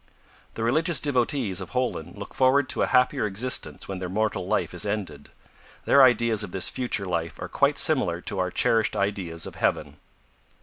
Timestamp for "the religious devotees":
0.55-1.61